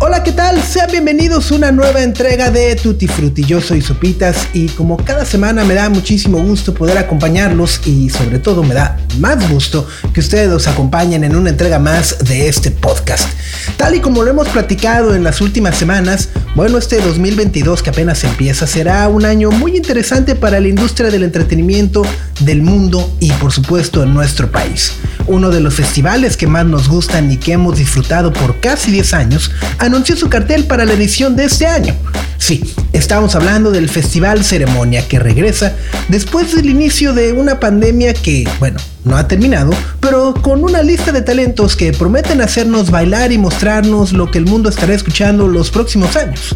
[0.00, 0.62] Hola, ¿qué tal?
[0.62, 3.42] Sean bienvenidos a una nueva entrega de Tutti Frutti.
[3.42, 8.38] Yo soy Sopitas y como cada semana me da muchísimo gusto poder acompañarlos y sobre
[8.38, 12.70] todo me da más gusto que ustedes nos acompañen en una entrega más de este
[12.70, 13.28] podcast.
[13.76, 18.22] Tal y como lo hemos platicado en las últimas semanas, bueno, este 2022 que apenas
[18.22, 22.02] empieza será un año muy interesante para la industria del entretenimiento
[22.40, 24.92] del mundo y por supuesto en nuestro país.
[25.26, 29.14] Uno de los festivales que más nos gustan y que hemos disfrutado por casi 10
[29.14, 29.50] años,
[29.88, 31.94] anunció su cartel para la edición de este año.
[32.36, 35.74] Sí, estamos hablando del Festival Ceremonia que regresa
[36.08, 41.10] después del inicio de una pandemia que, bueno, no ha terminado, pero con una lista
[41.10, 45.70] de talentos que prometen hacernos bailar y mostrarnos lo que el mundo estará escuchando los
[45.70, 46.54] próximos años.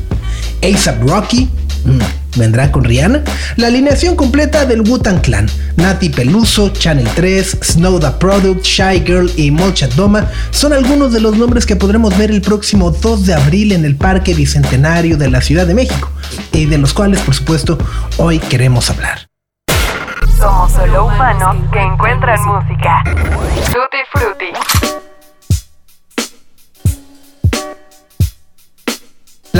[0.63, 1.49] ASAP Rocky,
[1.85, 3.23] mm, vendrá con Rihanna,
[3.57, 9.31] la alineación completa del Wu-Tang Clan, Nati Peluso, Channel 3, Snow the Product, Shy Girl
[9.37, 13.35] y Molchat Doma son algunos de los nombres que podremos ver el próximo 2 de
[13.35, 16.11] abril en el Parque Bicentenario de la Ciudad de México,
[16.53, 17.79] y de los cuales por supuesto
[18.19, 19.27] hoy queremos hablar.
[20.39, 23.05] Somos solo humanos que encuentran música.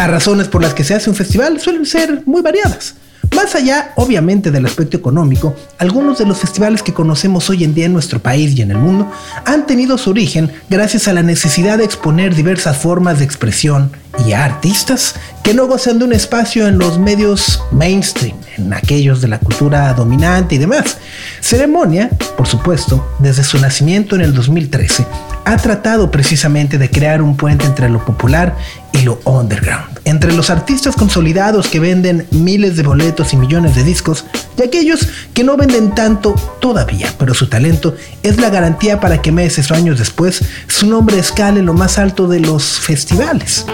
[0.03, 2.97] Las razones por las que se hace un festival suelen ser muy variadas.
[3.37, 7.87] Más allá, obviamente, del aspecto económico, algunos de los festivales que conocemos hoy en día
[7.87, 9.09] en nuestro país y en el mundo
[9.45, 13.93] han tenido su origen gracias a la necesidad de exponer diversas formas de expresión
[14.27, 19.21] y a artistas que no gozan de un espacio en los medios mainstream, en aquellos
[19.21, 20.99] de la cultura dominante y demás.
[21.41, 25.07] Ceremonia, por supuesto, desde su nacimiento en el 2013,
[25.45, 28.57] ha tratado precisamente de crear un puente entre lo popular
[28.93, 33.85] y lo underground, entre los artistas consolidados que venden miles de boletos y millones de
[33.85, 34.25] discos
[34.57, 39.33] y aquellos que no venden tanto todavía, pero su talento es la garantía para que
[39.33, 43.67] meses o años después su nombre escale lo más alto de los festivales.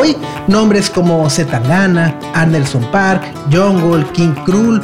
[0.00, 0.16] Hoy,
[0.48, 3.22] nombres como Zetangana, Anderson Park,
[3.52, 4.80] Jungle, King Krul,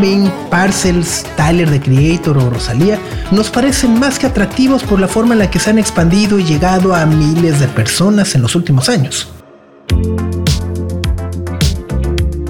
[0.00, 2.96] Bing, Parcels, Tyler the Creator o Rosalía
[3.32, 6.44] nos parecen más que atractivos por la forma en la que se han expandido y
[6.44, 9.28] llegado a miles de personas en los últimos años.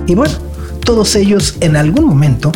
[0.06, 0.34] Y bueno,
[0.86, 2.52] todos ellos en algún momento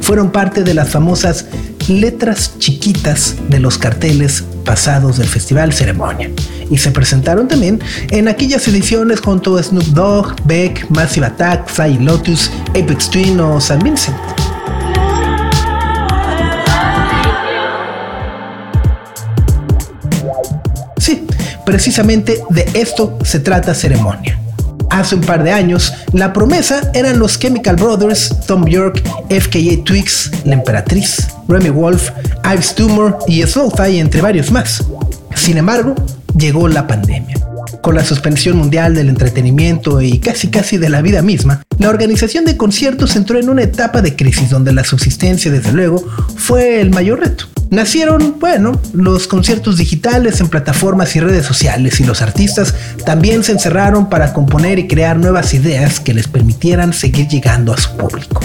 [0.00, 1.44] fueron parte de las famosas
[1.86, 6.30] letras chiquitas de los carteles pasados del Festival Ceremonia
[6.70, 7.80] y se presentaron también
[8.10, 13.60] en aquellas ediciones junto a Snoop Dogg, Beck, Massive Attack, Fly Lotus, Apex Twin o
[13.60, 14.16] San Vincent.
[20.96, 21.26] Sí,
[21.66, 24.43] precisamente de esto se trata Ceremonia.
[24.94, 30.30] Hace un par de años, la promesa eran los Chemical Brothers, Tom York, FKA Twigs,
[30.44, 32.10] La Emperatriz, Remy Wolf,
[32.44, 34.84] Ives Tumor y Soulfly, entre varios más.
[35.34, 35.96] Sin embargo,
[36.38, 37.34] llegó la pandemia.
[37.82, 42.44] Con la suspensión mundial del entretenimiento y casi casi de la vida misma, la organización
[42.44, 46.04] de conciertos entró en una etapa de crisis donde la subsistencia, desde luego,
[46.36, 47.46] fue el mayor reto.
[47.74, 52.72] Nacieron, bueno, los conciertos digitales en plataformas y redes sociales y los artistas
[53.04, 57.76] también se encerraron para componer y crear nuevas ideas que les permitieran seguir llegando a
[57.76, 58.40] su público.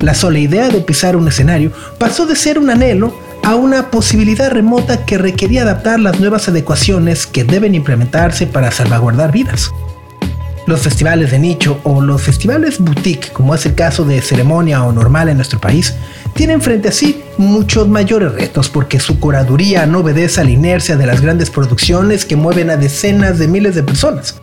[0.00, 4.50] La sola idea de pisar un escenario pasó de ser un anhelo a una posibilidad
[4.50, 9.70] remota que requería adaptar las nuevas adecuaciones que deben implementarse para salvaguardar vidas.
[10.66, 14.92] Los festivales de nicho o los festivales boutique, como es el caso de ceremonia o
[14.92, 15.94] normal en nuestro país,
[16.34, 20.96] tienen frente a sí muchos mayores retos porque su curaduría no obedece a la inercia
[20.96, 24.36] de las grandes producciones que mueven a decenas de miles de personas.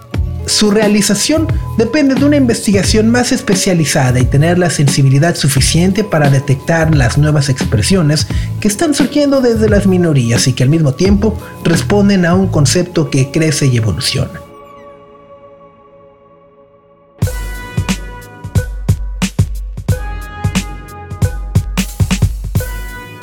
[0.45, 1.47] Su realización
[1.77, 7.49] depende de una investigación más especializada y tener la sensibilidad suficiente para detectar las nuevas
[7.49, 8.27] expresiones
[8.59, 13.09] que están surgiendo desde las minorías y que al mismo tiempo responden a un concepto
[13.09, 14.50] que crece y evoluciona.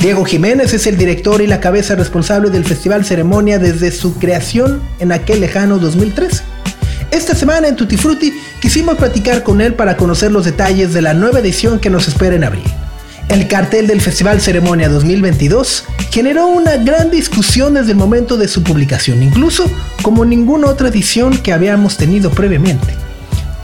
[0.00, 4.80] Diego Jiménez es el director y la cabeza responsable del Festival Ceremonia desde su creación
[5.00, 6.44] en aquel lejano 2013.
[7.10, 11.14] Esta semana en Tutti Frutti quisimos platicar con él para conocer los detalles de la
[11.14, 12.62] nueva edición que nos espera en abril.
[13.28, 18.62] El cartel del Festival Ceremonia 2022 generó una gran discusión desde el momento de su
[18.62, 19.68] publicación, incluso
[20.02, 22.94] como ninguna otra edición que habíamos tenido previamente.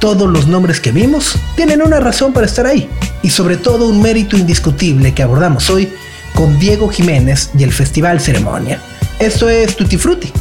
[0.01, 2.91] Todos los nombres que vimos tienen una razón para estar ahí
[3.23, 5.89] y sobre todo un mérito indiscutible que abordamos hoy
[6.35, 8.81] con Diego Jiménez y el Festival Ceremonia.
[9.19, 10.33] Esto es Tutti Frutti.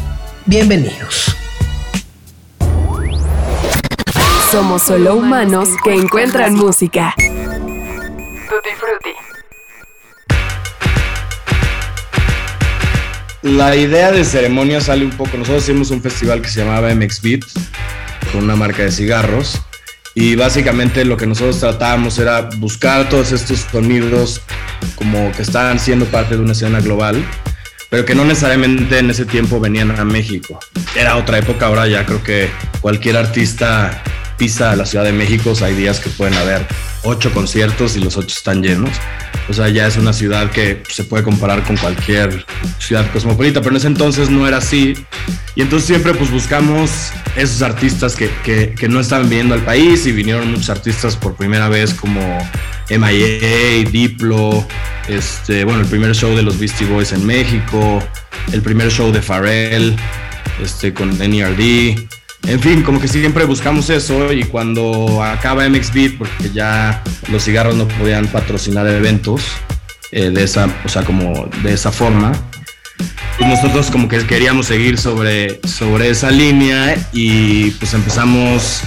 [0.46, 1.36] Bienvenidos.
[4.52, 7.14] Somos solo humanos que encuentran música.
[7.18, 9.14] Tutti Frutti.
[13.44, 15.38] La idea de ceremonia sale un poco.
[15.38, 17.44] Nosotros hicimos un festival que se llamaba MX Beat
[18.32, 19.62] con una marca de cigarros
[20.16, 24.42] y básicamente lo que nosotros tratábamos era buscar todos estos sonidos
[24.96, 27.24] como que estaban siendo parte de una escena global,
[27.90, 30.60] pero que no necesariamente en ese tiempo venían a México.
[30.96, 32.50] Era otra época, ahora ya creo que
[32.82, 34.04] cualquier artista
[34.44, 36.68] pisa a la Ciudad de México, hay días que pueden haber
[37.04, 38.90] ocho conciertos y los ocho están llenos.
[39.48, 42.46] O sea, ya es una ciudad que se puede comparar con cualquier
[42.78, 44.96] ciudad cosmopolita, pero en ese entonces no era así.
[45.56, 46.92] Y entonces siempre pues buscamos
[47.38, 51.70] esos artistas que, que, no estaban viniendo al país y vinieron muchos artistas por primera
[51.70, 52.20] vez como
[52.90, 54.68] MIA, Diplo,
[55.08, 58.04] este, bueno, el primer show de los Beastie Boys en México,
[58.52, 59.96] el primer show de Pharrell,
[60.62, 62.10] este, con NERD.
[62.46, 67.44] En fin, como que siempre buscamos eso y cuando acaba MX Beat, porque ya los
[67.44, 69.44] cigarros no podían patrocinar eventos
[70.12, 72.34] eh, de esa, o sea, como de esa forma,
[73.38, 78.82] pues nosotros como que queríamos seguir sobre, sobre esa línea y pues empezamos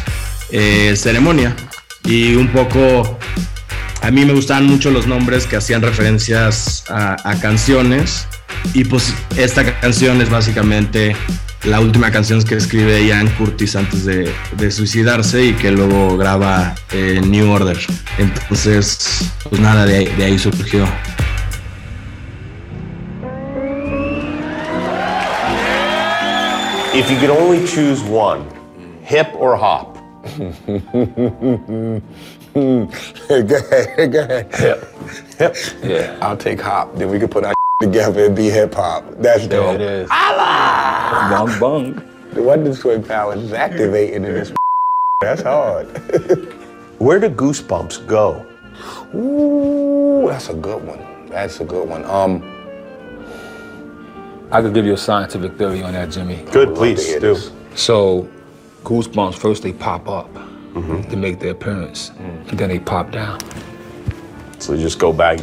[0.50, 1.56] eh, ceremonia.
[2.05, 3.19] Y un poco
[4.03, 8.29] a mí me gustaban mucho los nombres que hacían referencias a, a canciones
[8.75, 11.17] y pues esta canción es básicamente
[11.67, 16.75] la última canción que escribe Ian Curtis antes de, de suicidarse y que luego graba
[16.93, 17.77] eh, New Order.
[18.19, 20.87] Entonces, pues nada, de ahí, de ahí surgió.
[26.95, 28.45] If you could only choose one,
[29.05, 29.97] hip or hop?
[32.55, 32.89] go
[33.35, 34.55] ahead, go ahead.
[34.55, 34.85] Hip.
[35.39, 35.57] Hip.
[35.85, 36.97] Yeah, I'll take hop.
[36.97, 39.05] Then we can put our together and be hip hop.
[39.19, 39.75] That's dope.
[39.75, 40.11] it is.
[40.11, 41.28] Allah!
[41.31, 42.08] Bong bong.
[42.32, 44.52] The Wonder Twin powers is activating in this.
[45.20, 45.87] That's hard.
[46.99, 48.46] Where do goosebumps go?
[49.14, 51.28] Ooh, that's a good one.
[51.28, 52.05] That's a good one.
[52.05, 52.43] Um,
[54.50, 56.43] I could give you a scientific theory on that, Jimmy.
[56.52, 57.37] Good, please do.
[57.75, 58.29] So,
[58.84, 60.32] goosebumps first they pop up
[60.75, 63.40] to make their appearance, and then they pop down.
[64.58, 65.38] So just go back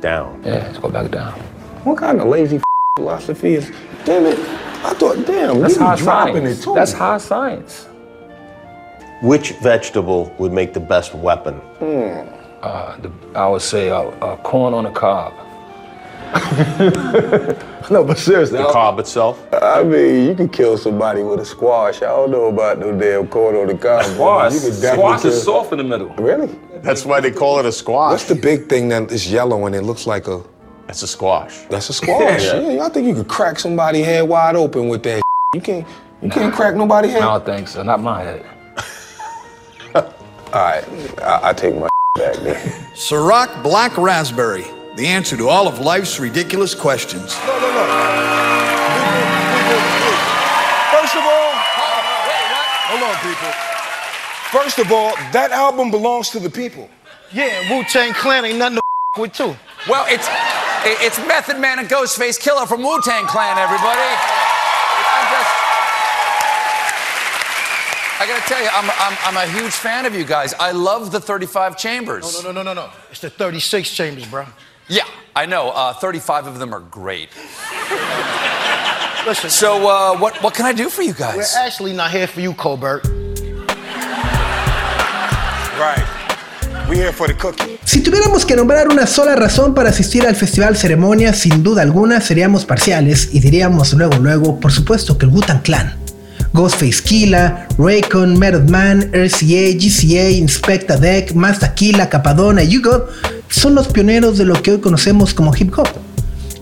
[0.00, 0.42] down.
[0.44, 1.40] Yeah, let's go back down.
[1.84, 2.60] What kind of lazy
[2.96, 3.70] philosophy is?
[4.04, 4.38] Damn it!
[4.84, 6.60] I thought, damn, That's you high dropping science.
[6.60, 6.74] it too.
[6.74, 7.88] That's high science.
[9.22, 11.54] Which vegetable would make the best weapon?
[12.62, 15.32] Uh, the, I would say uh, uh, corn on a cob.
[17.90, 19.46] no, but seriously, The cob itself?
[19.52, 21.98] I mean, you can kill somebody with a squash.
[22.02, 24.04] I don't know about no damn corn on the cob.
[24.04, 24.54] Squash.
[24.54, 26.08] You can definitely Squash is soft in the middle.
[26.16, 26.58] Really?
[26.82, 28.12] That's why they call it a squash.
[28.12, 30.42] What's the big thing that is yellow and it looks like a?
[30.86, 31.58] That's a squash.
[31.70, 32.42] That's a squash.
[32.44, 32.70] Yeah.
[32.70, 32.84] yeah.
[32.84, 35.22] I think you could crack somebody head wide open with that.
[35.54, 35.86] You can't.
[36.20, 37.22] You can't crack nobody head.
[37.22, 37.82] I don't think so.
[37.84, 38.44] Not my head.
[39.94, 40.02] All
[40.52, 40.84] right,
[41.22, 42.56] I, I take my back then.
[42.94, 44.64] Ciroc Black Raspberry,
[44.96, 47.36] the answer to all of life's ridiculous questions.
[47.46, 47.84] No, no, no.
[50.90, 51.52] First of all,
[52.90, 53.52] hold on, people.
[54.50, 56.88] First of all, that album belongs to the people.
[57.32, 58.82] Yeah, Wu Tang Clan ain't nothing to
[59.14, 59.54] f- with too.
[59.88, 60.26] Well, it's
[60.86, 64.00] it's Method Man and Ghostface Killer from Wu Tang Clan, everybody.
[65.10, 65.50] I'm just.
[68.20, 70.54] I gotta tell you, I'm, I'm, I'm a huge fan of you guys.
[70.54, 72.42] I love the 35 chambers.
[72.42, 72.90] No, no, no, no, no.
[73.10, 74.46] It's the 36 chambers, bro.
[74.88, 75.70] Yeah, I know.
[75.70, 77.30] Uh, 35 of them are great.
[79.26, 81.36] Listen, So, uh, what, what can I do for you guys?
[81.56, 83.02] we're actually not here for you, Colbert.
[85.76, 86.23] Right.
[87.84, 92.20] Si tuviéramos que nombrar una sola razón para asistir al festival ceremonia, sin duda alguna
[92.20, 95.94] seríamos parciales y diríamos luego luego, por supuesto que el Wu-Tang Clan.
[96.52, 103.06] Ghostface Killa, Raycon, Method Man, RCA, GCA, Inspecta Deck, Master Killa, Capadona y Hugo
[103.48, 105.88] son los pioneros de lo que hoy conocemos como hip hop.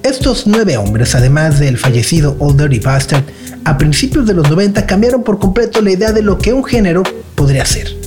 [0.02, 3.24] Estos nueve hombres, además del fallecido Old Dirty Bastard,
[3.64, 7.02] a principios de los 90 cambiaron por completo la idea de lo que un género
[7.34, 8.01] podría ser.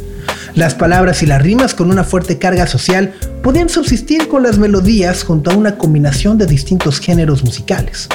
[0.56, 5.24] Las palabras y las rimas con una fuerte carga social podían subsistir con las melodías
[5.24, 8.08] junto a una combinación de distintos géneros musicales.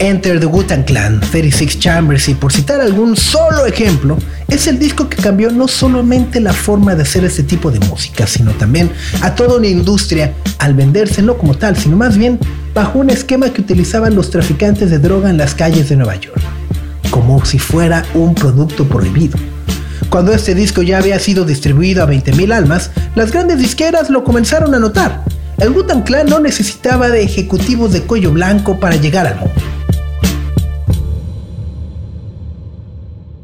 [0.00, 5.08] Enter the Wu-Tang Clan, 36 Chambers y por citar algún solo ejemplo, es el disco
[5.08, 9.36] que cambió no solamente la forma de hacer este tipo de música, sino también a
[9.36, 12.40] toda una industria al venderse no como tal, sino más bien
[12.74, 16.40] bajo un esquema que utilizaban los traficantes de droga en las calles de Nueva York,
[17.10, 19.38] como si fuera un producto prohibido.
[20.08, 24.74] Cuando este disco ya había sido distribuido a 20.000 almas, las grandes disqueras lo comenzaron
[24.74, 25.22] a notar.
[25.58, 29.54] El wu Clan no necesitaba de ejecutivos de cuello blanco para llegar al mundo.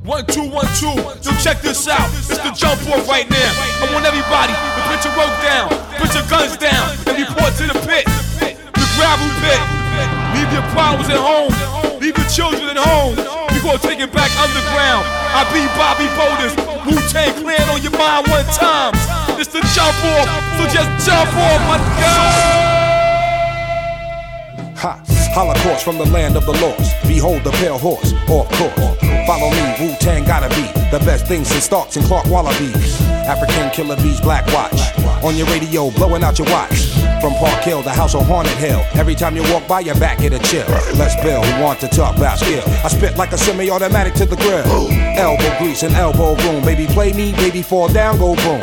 [0.06, 0.94] One, two, one, two.
[1.20, 2.08] Yo, check this out.
[2.14, 3.52] It's the jump off right now.
[3.82, 5.68] I want everybody to put your rope down,
[5.98, 8.25] put your guns down, and report to the pit.
[8.96, 9.60] Gravel pit.
[10.34, 11.52] Leave your problems at home.
[12.00, 13.16] Leave your children at home.
[13.52, 15.04] We gonna take it back underground.
[15.36, 16.56] I be Bobby Boulders.
[16.86, 18.92] Wu Tang Clan on your mind one time.
[19.38, 20.28] It's the jump off.
[20.56, 22.75] So just jump off, my God.
[24.76, 25.00] Ha!
[25.32, 26.94] Holocaust from the land of the lost.
[27.06, 28.96] Behold the pale horse, off course.
[29.26, 33.00] Follow me, Wu Tang gotta be the best thing since Starks and Clark Wallabies.
[33.26, 34.80] African killer bees, black watch.
[35.24, 36.88] On your radio, blowing out your watch.
[37.20, 38.84] From Park Hill, the house on Haunted Hill.
[38.94, 40.66] Every time you walk by, your back get a chill.
[40.96, 42.62] Let's build, who want to talk about skill.
[42.84, 44.90] I spit like a semi-automatic to the grill.
[45.16, 46.62] Elbow grease and elbow room.
[46.64, 48.60] Baby, play me, baby, fall down, go boom.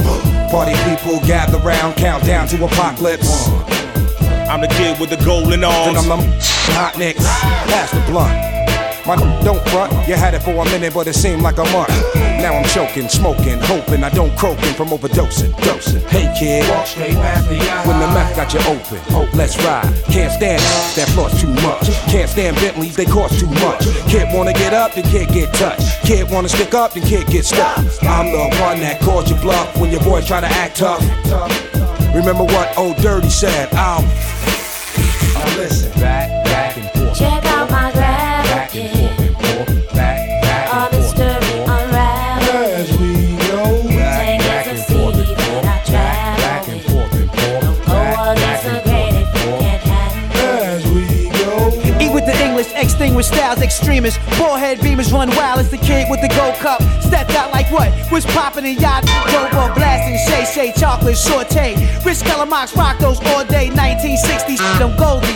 [0.49, 3.49] Party people gather round, count down to apocalypse.
[4.53, 5.97] I'm the kid with the golden arms.
[5.97, 6.29] Then I'm the
[6.77, 7.25] hot nicks.
[7.73, 8.37] Pass the blunt.
[9.01, 9.91] My don't front.
[10.07, 11.89] You had it for a minute, but it seemed like a month.
[12.37, 15.57] Now I'm choking, smoking, hoping I don't croaking from overdosing.
[15.65, 16.01] Dosing.
[16.05, 16.69] Hey kid.
[17.89, 19.01] When the mouth got you open,
[19.35, 19.89] let's ride.
[20.13, 21.89] Can't stand it, that floss too much.
[22.13, 23.81] Can't stand Bentleys, they cost too much.
[24.05, 26.05] Kid wanna get up, then kid get touched.
[26.05, 27.79] Kid wanna stick up, then kid get stuck.
[28.03, 31.01] I'm the one that calls you bluff when your boy try to act tough.
[32.13, 33.73] Remember what old Dirty said?
[33.73, 35.91] I'll now listen.
[35.99, 37.52] Back, back and forth.
[53.23, 54.37] Extinguish styles, extremists.
[54.37, 56.81] Forehead beamers run wild as the kid with the gold cup.
[57.01, 57.91] Stepped out like what?
[58.11, 61.75] Was popping in yacht, dope blasting, Shay Shay, chocolate, saute.
[62.05, 65.27] Rich Kellamox rock those all day, 1960s, them Goldie.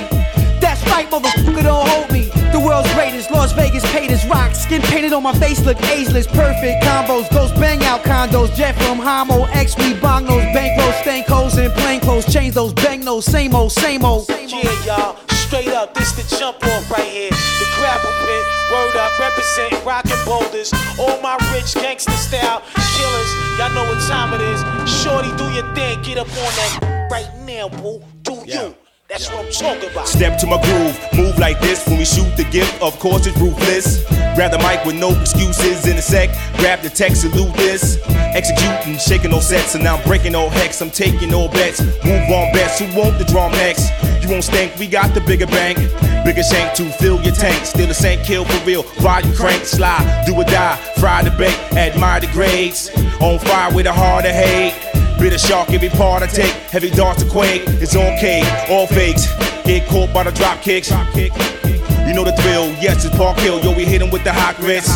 [0.60, 2.30] That's right, motherfucker, don't hold me.
[2.52, 4.56] The world's greatest, Las Vegas paid as rock.
[4.56, 6.28] Skin painted on my face, look ageless.
[6.28, 8.54] Perfect combos, ghost bang out condos.
[8.56, 12.26] Jet from Homo, X, we bong those bankrolls, stank hoes, and plain clothes.
[12.32, 14.28] Change those bang those, same old, same old.
[14.30, 17.30] Yeah, y'all, straight up, this the jump off right here.
[17.32, 20.74] The gravel pit, word up, representing rockin' boulders.
[21.00, 24.60] All my rich gangster style killers, y'all know what time it is.
[25.02, 28.04] Shorty, do your thing, get up on that right now, boo.
[28.24, 28.76] Do you?
[29.08, 30.06] That's what I'm talking about.
[30.06, 32.82] Step to my groove, move like this when we shoot the gift.
[32.82, 34.04] Of course, it's ruthless.
[34.36, 36.30] Grab the mic with no excuses in a sec.
[36.58, 37.98] Grab the text, salute this.
[38.36, 40.82] Executing, shaking no sets, and now I'm breaking all hex.
[40.82, 41.80] I'm taking all bets.
[42.04, 42.80] Move on bets.
[42.80, 43.90] Who want the drum next?
[44.28, 44.78] You won't stink.
[44.78, 45.78] We got the bigger bank,
[46.26, 47.66] bigger shank to fill your tank.
[47.66, 48.84] Still the same kill for real.
[49.00, 50.76] Ride and crank, slide, do or die.
[51.00, 52.90] Fry the bait, admire the grades.
[53.22, 54.74] On fire with a heart of hate.
[55.18, 56.52] Bitter shark, every part I take.
[56.72, 57.64] Heavy darts to quake.
[57.80, 59.28] It's K, all fakes.
[59.64, 60.92] Get caught by the drop kicks.
[60.92, 62.68] You know the drill.
[62.82, 63.62] Yes, it's Park Hill.
[63.64, 64.90] Yo, we hit 'em with the hot grits.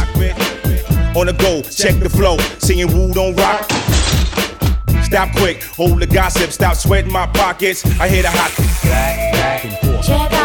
[1.15, 2.37] On the go, check the flow.
[2.59, 3.80] Singing Woo don't rock.
[5.11, 6.51] Stop quick, hold the gossip.
[6.51, 7.83] Stop sweating my pockets.
[7.99, 8.55] I hear the hot.
[8.81, 10.07] Back, back and forth.
[10.07, 10.40] Check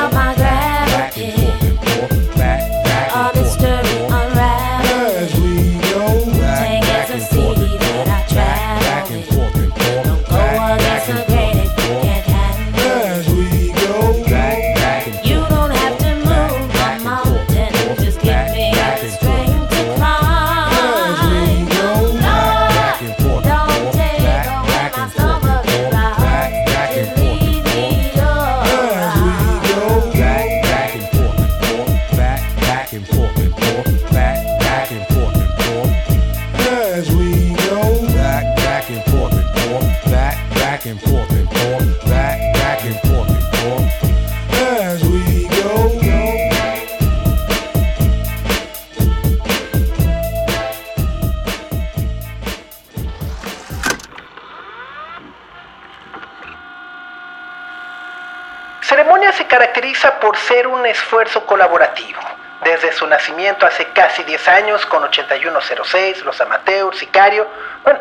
[62.97, 67.47] su nacimiento hace casi 10 años con 8106, Los Amateurs, Sicario,
[67.85, 67.99] bueno,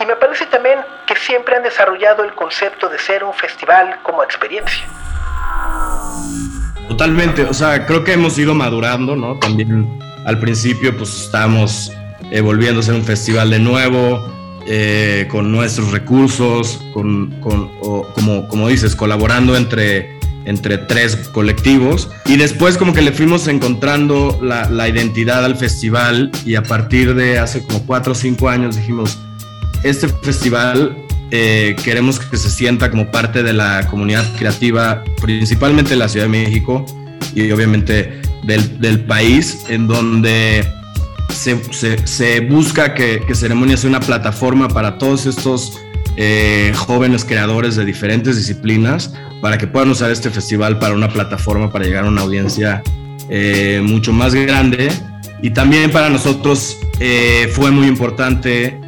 [0.00, 4.22] y me parece también que siempre han desarrollado el concepto de ser un festival como
[4.22, 4.84] experiencia.
[6.88, 9.38] Totalmente, o sea, creo que hemos ido madurando, ¿no?
[9.38, 11.90] También al principio pues estábamos
[12.30, 14.32] eh, volviendo a ser un festival de nuevo,
[14.66, 17.68] eh, con nuestros recursos, con, con-
[18.14, 20.13] como, como dices, colaborando entre
[20.44, 22.10] entre tres colectivos.
[22.26, 26.30] Y después como que le fuimos encontrando la, identidad al festival.
[26.44, 29.18] Y a partir de hace como cuatro o cinco años dijimos,
[29.82, 30.96] este festival
[31.30, 36.26] eh, queremos que se sienta como parte de la comunidad creativa, principalmente de la Ciudad
[36.26, 36.84] de México
[37.34, 40.66] y obviamente del, país, en donde
[41.30, 45.80] se busca que, que Ceremonia sea una plataforma para todos estos
[46.16, 51.70] eh, jóvenes creadores de diferentes disciplinas para que puedan usar este festival para una plataforma
[51.70, 52.82] para llegar a una audiencia
[53.28, 54.90] eh, mucho más grande.
[55.42, 58.80] Y también para nosotros eh, fue muy importante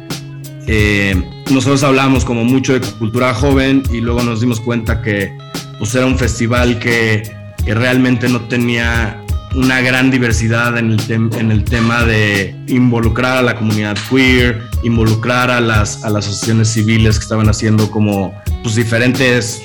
[1.49, 5.33] nosotros hablamos como mucho de cultura joven y luego nos dimos cuenta que
[5.79, 7.23] pues era un festival que,
[7.63, 9.23] que realmente no tenía
[9.55, 16.03] una gran diversidad en el, tema de involucrar a la comunidad queer, involucrar a las,
[16.03, 19.61] a las asociaciones civiles que estaban haciendo como pues, diferentes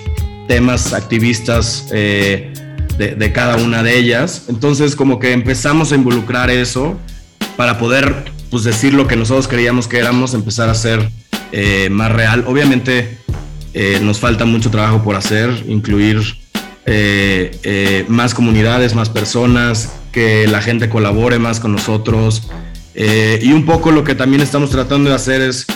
[0.49, 2.53] temas activistas eh,
[2.97, 4.45] de, de cada una de ellas.
[4.49, 6.97] Entonces como que empezamos a involucrar eso
[7.57, 11.11] para poder pues decir lo que nosotros creíamos que éramos, empezar a ser
[11.53, 12.45] eh, más real.
[12.47, 13.19] Obviamente
[13.75, 16.21] eh, nos falta mucho trabajo por hacer, incluir
[16.87, 22.49] eh, eh, más comunidades, más personas, que la gente colabore más con nosotros.
[22.95, 25.67] Eh, y un poco lo que también estamos tratando de hacer es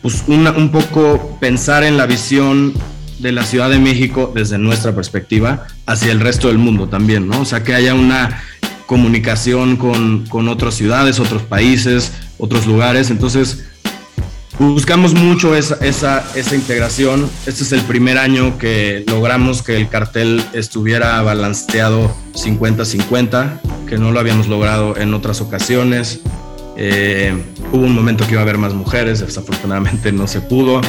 [0.00, 2.72] pues, una- un poco pensar en la visión
[3.18, 7.42] de la Ciudad de México desde nuestra perspectiva hacia el resto del mundo también, ¿no?
[7.42, 8.42] O sea, que haya una
[8.86, 13.10] comunicación con, con otras ciudades, otros países, otros lugares.
[13.10, 13.64] Entonces,
[14.58, 17.28] buscamos mucho esa, esa, esa integración.
[17.46, 24.12] Este es el primer año que logramos que el cartel estuviera balanceado 50-50, que no
[24.12, 26.20] lo habíamos logrado en otras ocasiones.
[26.76, 27.34] Eh,
[27.72, 30.80] hubo un momento que iba a haber más mujeres, desafortunadamente no se pudo.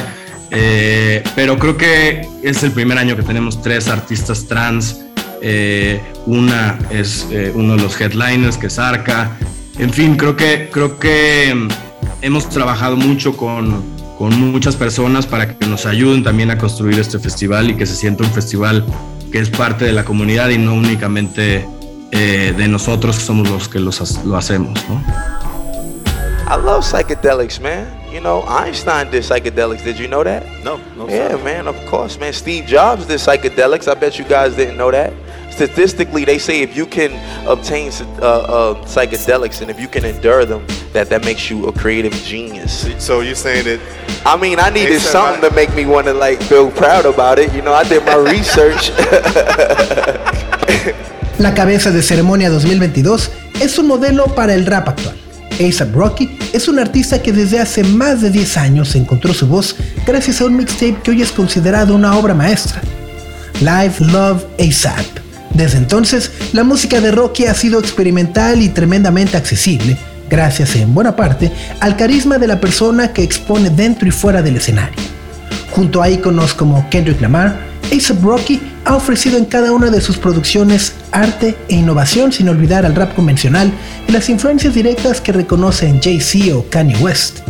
[0.50, 5.00] Eh, pero creo que es el primer año que tenemos tres artistas trans.
[5.42, 9.36] Eh, una es eh, uno de los headliners, que es Arca.
[9.78, 11.68] En fin, creo que, creo que
[12.24, 13.82] hemos trabajado mucho con,
[14.16, 17.94] con muchas personas para que nos ayuden también a construir este festival y que se
[17.94, 18.82] sienta un festival
[19.30, 21.68] que es parte de la comunidad y no únicamente
[22.12, 24.82] eh, de nosotros que somos los que los, lo hacemos.
[24.88, 25.04] ¿no?
[26.48, 27.86] I love psychedelics, man.
[28.10, 29.84] You know, Einstein did psychedelics.
[29.84, 30.44] Did you know that?
[30.62, 31.06] No, no.
[31.08, 31.38] Yeah, sir.
[31.44, 32.32] man, of course, man.
[32.32, 33.86] Steve Jobs did psychedelics.
[33.86, 35.12] I bet you guys didn't know that.
[35.54, 37.12] Statistically, they say if you can
[37.46, 41.72] obtain uh, uh, psychedelics and if you can endure them, that that makes you a
[41.72, 42.88] creative genius.
[42.98, 43.78] So you're saying that?
[44.26, 47.54] I mean, I needed something to make me want to like feel proud about it.
[47.54, 48.90] You know, I did my research.
[51.38, 55.14] La cabeza de ceremonia 2022 es un modelo para el rap actual.
[55.60, 59.76] A$AP Rocky es un artista que desde hace más de 10 años encontró su voz
[60.04, 62.82] gracias a un mixtape que hoy es considerado una obra maestra.
[63.60, 65.23] Live Love A$AP.
[65.54, 69.96] Desde entonces, la música de Rocky ha sido experimental y tremendamente accesible,
[70.28, 74.56] gracias en buena parte al carisma de la persona que expone dentro y fuera del
[74.56, 74.98] escenario.
[75.70, 80.18] Junto a íconos como Kendrick Lamar, A$AP Rocky ha ofrecido en cada una de sus
[80.18, 83.72] producciones arte e innovación sin olvidar al rap convencional
[84.08, 87.40] y las influencias directas que reconocen Jay-Z o Kanye West.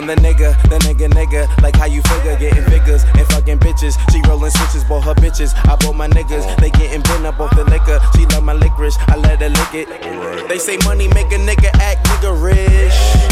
[0.00, 1.62] I'm the nigga, the nigga, nigga.
[1.62, 3.98] Like how you figure, getting figures and fucking bitches.
[4.10, 5.52] She rolling switches, bought her bitches.
[5.68, 8.00] I bought my niggas, they getting bent up off the liquor.
[8.16, 10.48] She love my licorice, I let her lick it.
[10.48, 13.29] They say money make a nigga act nigga rich.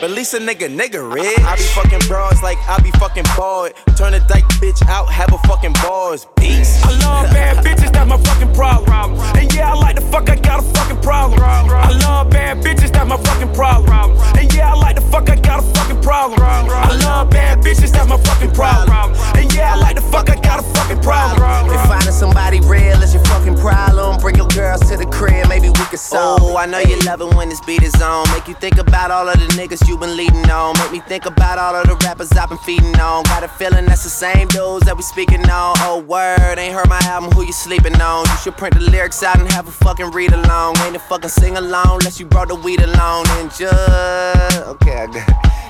[0.00, 1.38] But Lisa nigga, nigga rich.
[1.40, 3.72] I, I be fucking broads like I be fucking bald.
[3.98, 6.86] Turn a dyke bitch out, have a fucking bars, beast.
[6.86, 9.20] I love bad bitches, that's my fucking problem.
[9.36, 11.42] And yeah, I like the fuck, I got a fucking problem.
[11.42, 14.16] I love bad bitches, that's my fucking problem.
[14.38, 16.40] And yeah, I like the fuck, I got a fucking problem.
[16.40, 19.12] I love bad bitches, that's my fucking problem.
[19.36, 21.74] And yeah, I like the fuck, I got a fucking problem.
[21.74, 25.68] If finding somebody real is your fucking problem, bring your girls to the crib, maybe
[25.68, 26.40] we can solve.
[26.42, 29.10] Oh, I know you love it when this beat is on, make you think about
[29.10, 30.78] all of the niggas you been leading on.
[30.78, 33.24] Make me think about all of the rappers I've been feeding on.
[33.24, 35.74] Got a feeling that's the same dudes that we speaking on.
[35.78, 38.24] Oh, word, ain't heard my album, who you sleeping on?
[38.26, 40.78] You should print the lyrics out and have a fucking read along.
[40.78, 43.26] Ain't a fucking sing along unless you brought the weed along.
[43.30, 45.69] And just, okay, I got.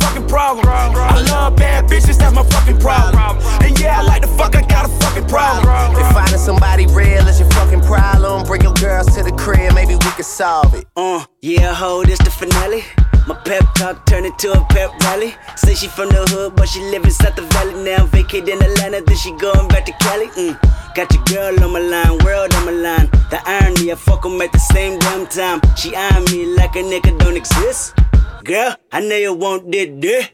[0.00, 0.66] fucking problem.
[0.68, 3.38] I love bad bitches, that's my fucking problem.
[3.62, 5.96] And yeah, I like the fuck, I got a fucking problem.
[5.96, 9.94] If finding somebody real is your fucking problem, bring your girls to the crib, maybe
[9.94, 10.86] we can solve it.
[10.96, 12.84] Uh, yeah, ho, this the finale.
[13.26, 15.34] My pep talk turned into a pep rally.
[15.56, 18.06] Say she from the hood, but she live inside the valley now.
[18.06, 20.28] Vacate in Atlanta, then she going back to Cali.
[20.38, 20.54] Mm.
[20.94, 23.10] Got your girl on my line, world on my line.
[23.30, 25.60] The irony, I fuck 'em at the same damn time.
[25.76, 27.94] She eyeing me like a nigga don't exist.
[28.46, 30.32] Girl, I know you want that dick.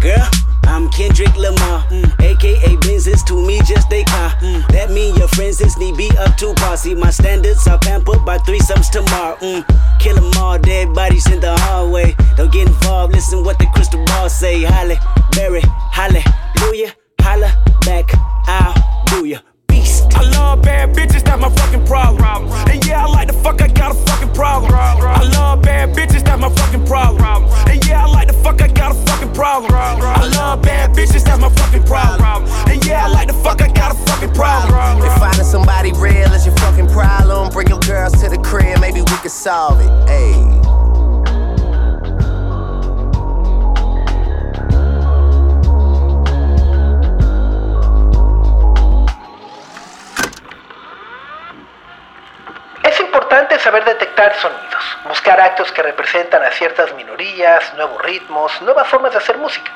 [0.00, 0.26] Girl,
[0.64, 2.08] I'm Kendrick Lamar, mm.
[2.18, 4.30] aka Benzes to me just they car.
[4.40, 4.66] Mm.
[4.68, 6.78] That mean your friends is need be up to par.
[6.78, 9.36] See my standards are pampered by threesomes tomorrow.
[9.36, 9.68] Mm.
[10.00, 12.16] Kill 'em all, dead bodies in the hallway.
[12.38, 14.62] Don't get involved, listen what the crystal ball say.
[14.62, 14.96] Holly,
[15.32, 15.60] Berry,
[15.92, 17.52] hallelujah, holla
[17.84, 18.08] back,
[18.48, 18.72] I'll
[19.10, 19.40] do ya.
[20.14, 22.48] I love bad bitches, that's my fucking problem.
[22.68, 24.72] And yeah, I like the fuck, I got a fucking problem.
[24.74, 27.44] I love bad bitches, that's my fucking problem.
[27.68, 29.72] And yeah, I like the fuck, I got a fucking problem.
[29.74, 32.44] I love bad bitches, that's my fucking problem.
[32.68, 35.02] And yeah, I like the fuck, I got a fucking problem.
[35.02, 39.00] If finding somebody real is your fucking problem, bring your girls to the crib, maybe
[39.00, 39.90] we can solve it.
[40.08, 40.81] Ayy.
[53.02, 59.12] Importante saber detectar sonidos, buscar actos que representan a ciertas minorías, nuevos ritmos, nuevas formas
[59.12, 59.70] de hacer música.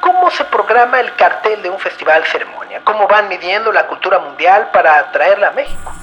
[0.00, 2.80] ¿Cómo se programa el cartel de un festival ceremonia?
[2.84, 5.94] ¿Cómo van midiendo la cultura mundial para traerla a México?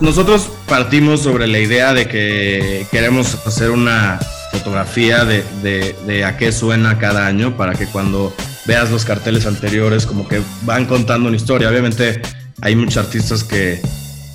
[0.00, 4.18] Nosotros partimos sobre la idea de que queremos hacer una
[4.52, 8.34] fotografía de- de a qué suena cada año para que cuando
[8.66, 11.68] veas los carteles anteriores como que van contando una historia.
[11.68, 12.20] Obviamente
[12.62, 13.80] hay muchos artistas que,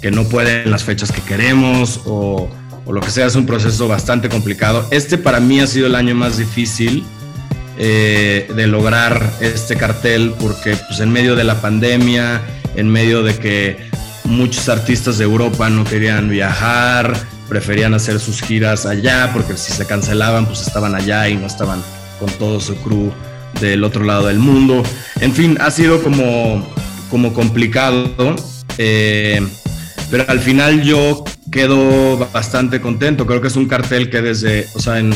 [0.01, 2.49] que no pueden las fechas que queremos o,
[2.85, 4.87] o lo que sea, es un proceso bastante complicado.
[4.91, 7.03] Este para mí ha sido el año más difícil
[7.77, 12.41] eh, de lograr este cartel porque pues en medio de la pandemia,
[12.75, 13.77] en medio de que
[14.23, 17.13] muchos artistas de Europa no querían viajar,
[17.47, 21.81] preferían hacer sus giras allá porque si se cancelaban pues estaban allá y no estaban
[22.19, 23.11] con todo su crew
[23.59, 24.83] del otro lado del mundo.
[25.19, 26.67] En fin, ha sido como,
[27.09, 28.35] como complicado,
[28.77, 29.47] eh,
[30.11, 33.25] pero al final yo quedo bastante contento.
[33.25, 35.11] Creo que es un cartel que desde, o sea, en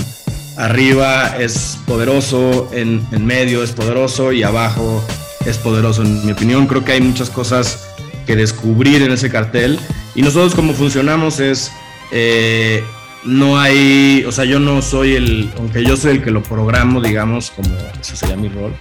[0.58, 5.04] arriba es poderoso, en, en medio es poderoso y abajo
[5.46, 6.02] es poderoso.
[6.02, 7.86] En mi opinión, creo que hay muchas cosas
[8.26, 9.78] que descubrir en ese cartel.
[10.16, 11.72] Y nosotros como funcionamos es,
[12.12, 12.82] eh,
[13.26, 17.02] no hay, o sea, yo no soy el, aunque yo soy el que lo programo,
[17.02, 18.74] digamos, como ese sería mi rol,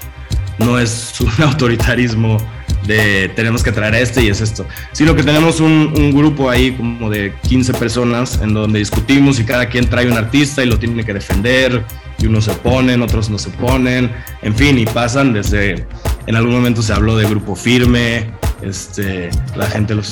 [0.59, 2.39] no es un autoritarismo
[2.87, 6.51] de tenemos que traer a este y es esto, sino que tenemos un, un grupo
[6.51, 10.67] ahí como de 15 personas en donde discutimos y cada quien trae un artista y
[10.67, 11.85] lo tiene que defender
[12.19, 14.11] y unos se oponen, otros no se oponen,
[14.43, 15.87] en fin, y pasan desde,
[16.27, 18.31] en algún momento se habló de grupo firme,
[18.63, 20.03] este, la gente, lo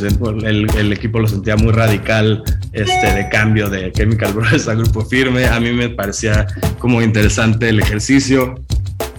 [0.46, 5.04] el, el equipo lo sentía muy radical, este, de cambio de Chemical Brothers a grupo
[5.04, 6.46] firme, a mí me parecía
[6.78, 8.54] como interesante el ejercicio,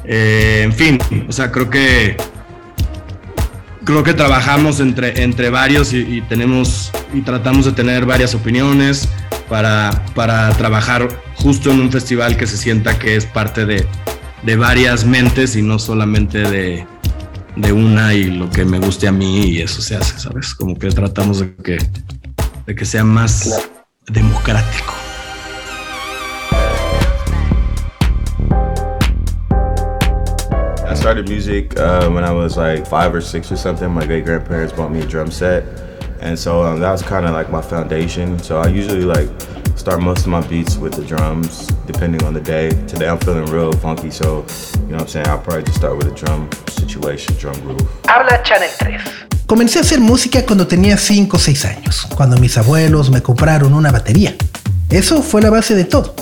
[0.06, 2.18] Eh, en fin, o sea, creo que
[3.84, 9.10] creo que trabajamos entre, entre varios y, y tenemos y tratamos de tener varias opiniones
[9.50, 13.86] para, para trabajar justo en un festival que se sienta que es parte de,
[14.44, 16.86] de varias mentes y no solamente de,
[17.56, 20.56] de una y lo que me guste a mí y eso se hace, ¿sabes?
[20.56, 21.78] Como que tratamos de que,
[22.66, 23.70] de que sea más
[24.08, 25.03] democrático.
[30.94, 33.90] I started music uh, when I was like five or six or something.
[33.90, 35.64] My great grandparents bought me a drum set,
[36.22, 38.38] and so um, that was kind of like my foundation.
[38.38, 39.28] So I usually like
[39.76, 42.70] start most of my beats with the drums, depending on the day.
[42.86, 44.46] Today I'm feeling real funky, so
[44.86, 45.28] you know what I'm saying.
[45.30, 47.90] I'll probably just start with a drum situation, drum groove.
[48.06, 49.02] Habla Channel 3.
[49.48, 53.74] Comencé a hacer música cuando tenía 5 o 6 años, cuando mis abuelos me compraron
[53.74, 54.36] una batería.
[54.94, 56.14] Eso fue la base de todo.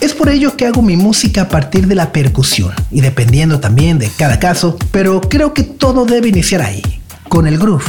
[0.00, 3.98] Es por ello que hago mi música a partir de la percusión y dependiendo también
[3.98, 6.82] de cada caso, pero creo que todo debe iniciar ahí,
[7.28, 7.84] con el groove,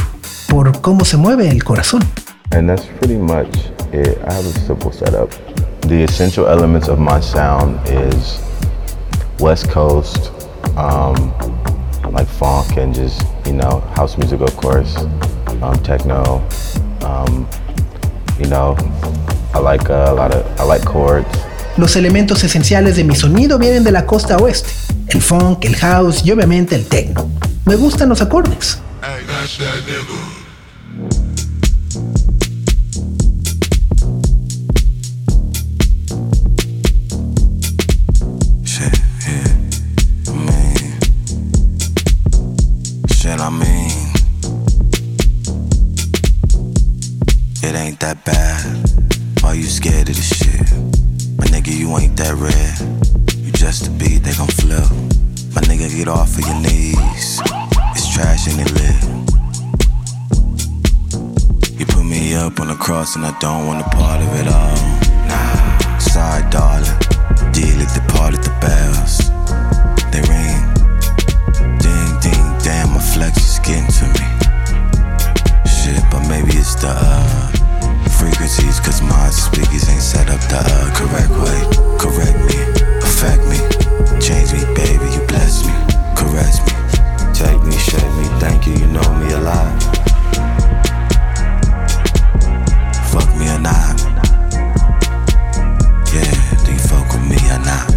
[0.48, 2.02] por cómo se mueve el corazón.
[2.50, 3.46] And that's pretty much
[3.92, 4.18] it.
[4.26, 5.30] I have a simple setup.
[5.82, 8.40] The essential elements of my sound is
[9.38, 10.32] West Coast,
[10.76, 11.32] um,
[12.12, 14.96] like funk and just, you know, house music, of course,
[15.62, 16.42] um, techno.
[17.04, 17.46] Um,
[18.40, 18.76] you know,
[19.54, 21.26] I like uh, a lot of, I like chords.
[21.76, 24.70] Los elementos esenciales de mi sonido vienen de la costa oeste,
[25.08, 27.30] el funk, el house y obviamente el techno.
[27.64, 28.78] Me gustan los acordes.
[38.64, 39.54] Shit, yeah.
[40.26, 40.98] I mean,
[43.08, 44.12] shit, I mean,
[47.62, 48.83] it ain't that bad.
[49.54, 50.60] You scared of this shit?
[51.38, 52.74] My nigga, you ain't that rare.
[53.38, 54.90] You just a beat, they gon' flip.
[55.54, 57.40] My nigga, get off of your knees.
[57.94, 58.98] It's trash and it lit.
[61.78, 64.48] You put me up on the cross and I don't want a part of it
[64.48, 64.76] all.
[65.30, 66.98] Nah, sorry, darling.
[67.52, 67.78] Deal
[68.10, 69.18] part at the bells.
[70.10, 70.60] They ring.
[71.78, 74.26] Ding, ding, damn, my flex is getting to me.
[75.64, 77.43] Shit, but maybe it's the uh,
[78.24, 81.60] frequencies, cause my speakers ain't set up the uh, correct way.
[82.00, 82.56] Correct me,
[83.04, 83.58] affect me,
[84.18, 85.74] change me, baby, you bless me,
[86.16, 86.72] caress me,
[87.34, 89.82] take me, shake me, thank you, you know me a lot.
[93.12, 94.00] Fuck me or not.
[96.14, 97.93] Yeah, do you fuck with me or not?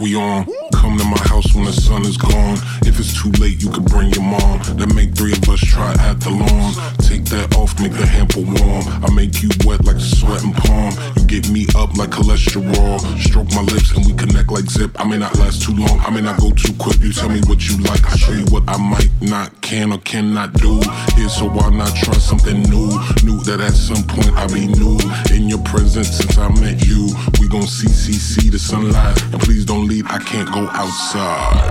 [0.00, 0.46] We on.
[0.72, 2.58] Come to my house when the sun is gone.
[2.82, 4.60] If it's too late, you can bring your mom.
[4.76, 6.72] Then make three of us try at the lawn.
[6.98, 8.84] Take that off, make the hamper warm.
[9.04, 10.92] I make you wet like sweat and palm.
[11.16, 12.98] You get me up like cholesterol.
[13.20, 14.98] Stroke my lips and we connect like zip.
[14.98, 16.00] I may not last too long.
[16.00, 17.00] I may not go too quick.
[17.00, 18.04] You tell me what you like.
[18.10, 20.80] I show you what I might not, can or cannot do.
[21.14, 22.88] Here, so why not try something new?
[23.22, 24.98] Knew that at some point I'd be new
[25.32, 27.14] in your presence since I met you.
[27.38, 29.22] We gon' see, see, see the sunlight.
[29.32, 30.06] And please don't leave.
[30.08, 31.70] I can't go outside.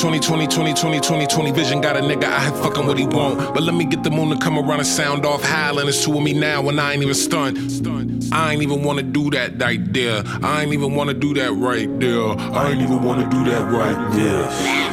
[0.00, 2.86] 20, 20, 20, 20, 20, 20, 20, 20 vision got a nigga out here fucking
[2.86, 3.38] what he want.
[3.52, 5.88] But let me get the moon to come around and sound off howling.
[5.88, 7.58] It's two of me now and I ain't even stunned.
[8.32, 10.22] I ain't even wanna do that right there.
[10.42, 12.28] I ain't even wanna do that right there.
[12.38, 14.87] I ain't even wanna do that right there.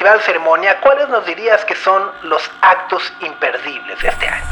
[0.00, 4.46] Festival Ceremonia, ¿cuáles nos dirías que son los actos imperdibles de este año?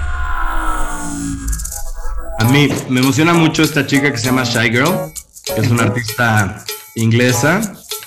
[2.51, 5.11] mí me emociona mucho esta chica que se llama Shy Girl,
[5.47, 6.63] que es una artista
[6.97, 7.63] inglesa.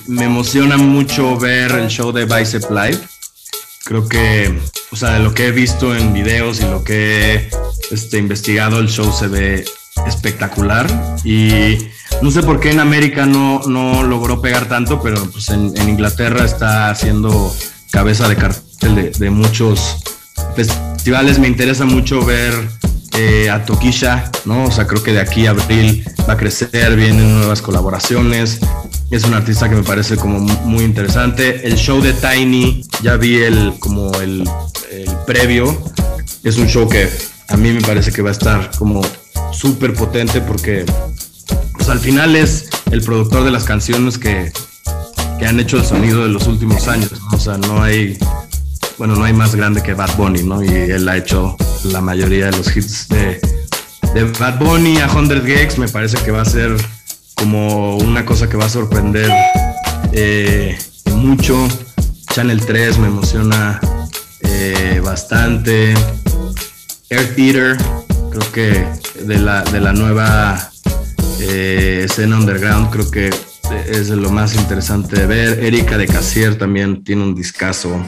[0.05, 2.99] Me emociona mucho ver el show de Bicep Live.
[3.85, 7.49] Creo que, o sea, de lo que he visto en videos y lo que he
[7.89, 9.65] este, investigado, el show se ve
[10.05, 10.85] espectacular.
[11.23, 11.89] Y
[12.21, 16.45] no sé por qué en América no, no logró pegar tanto, pero pues en, Inglaterra
[16.45, 17.53] está haciendo
[17.91, 19.97] cabeza de cartel de, muchos
[20.55, 21.39] festivales.
[21.39, 22.53] Me interesa mucho ver
[23.17, 24.65] eh, a Tokisha, ¿no?
[24.65, 28.59] O sea, creo que de aquí a abril va a crecer, vienen nuevas colaboraciones.
[29.09, 31.67] Es un artista que me parece como mu- muy interesante.
[31.67, 34.47] El show de Tiny, ya vi el como el,
[34.91, 35.77] el previo.
[36.43, 37.09] Es un show que
[37.49, 39.01] a mí me parece que va a estar como
[39.51, 40.85] súper potente porque
[41.81, 44.53] pues al final es el productor de las canciones que,
[45.39, 47.11] que han hecho el sonido de los últimos años.
[47.31, 48.19] O sea, no hay,
[48.99, 50.63] bueno, no hay más grande que Bad Bunny, ¿no?
[50.63, 53.41] Y él ha hecho la mayoría de los hits de,
[54.39, 55.79] Bad Bunny a 100 Gigs.
[55.79, 56.77] Me parece que va a ser
[57.33, 59.31] como una cosa que va a sorprender
[60.11, 60.77] eh,
[61.15, 61.67] mucho.
[62.31, 63.79] Channel 3 me emociona
[64.41, 65.95] eh, bastante.
[67.09, 67.75] Earth Eater,
[68.29, 68.87] creo que
[69.23, 70.70] de la, de la nueva
[71.41, 73.29] eh, escena underground, creo que
[73.87, 75.63] es lo más interesante de ver.
[75.63, 77.99] Erika de Casier también tiene un discazo.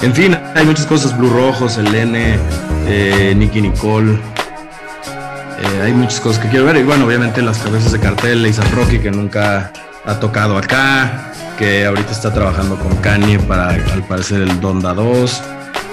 [0.00, 2.38] En fin, hay muchas cosas, Blue Rojos, Elene,
[2.86, 4.12] eh, Nicky Nicole.
[4.12, 6.76] Eh, hay muchas cosas que quiero ver.
[6.76, 9.72] Y bueno, obviamente las cabezas de cartel, Lisa Rocky, que nunca
[10.04, 15.42] ha tocado acá, que ahorita está trabajando con Kanye para, al parecer, el Donda 2.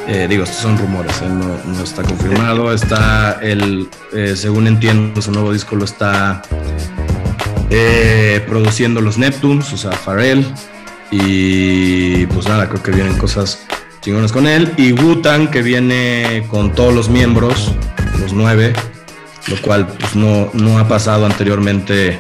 [0.08, 1.28] Eh, digo, estos son rumores, ¿eh?
[1.28, 2.72] no, no está confirmado.
[2.74, 6.44] Está el, eh, según entiendo, su nuevo disco lo está
[7.70, 10.46] eh, produciendo los Neptunes, o sea, Pharrell.
[11.12, 13.66] Y pues nada, creo que vienen cosas
[14.02, 14.72] chingonas con él.
[14.78, 17.72] Y Wutan, que viene con todos los miembros,
[18.20, 18.74] los nueve,
[19.48, 22.20] lo cual pues no, no ha pasado anteriormente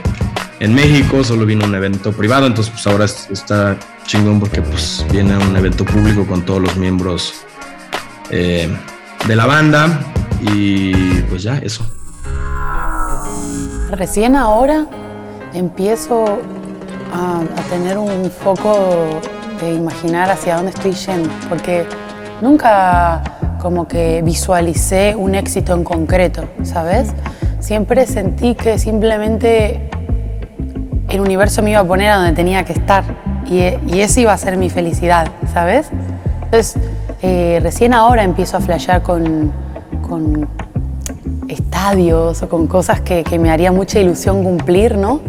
[0.59, 5.05] en México, solo vino un evento privado, entonces pues ahora es- está chingón porque pues
[5.11, 7.33] viene un evento público con todos los miembros
[8.29, 8.69] eh,
[9.27, 9.99] de la banda
[10.41, 11.85] y pues ya, eso.
[13.91, 14.87] Recién ahora
[15.53, 16.39] empiezo
[17.13, 19.21] a, tener un foco
[19.61, 21.85] de imaginar hacia dónde estoy yendo, porque
[22.41, 23.23] nunca
[23.61, 27.09] como que visualicé un éxito en concreto, ¿sabes?
[27.59, 29.89] Siempre sentí que simplemente
[31.09, 33.03] el universo me iba a poner a donde tenía que estar
[33.47, 35.89] y, y eso iba a ser mi felicidad, ¿sabes?
[36.43, 36.75] Entonces,
[37.27, 39.51] eh, recién ahora empiezo a flashear con,
[41.47, 45.21] estadios o con cosas que, me haría mucha ilusión cumplir, ¿no?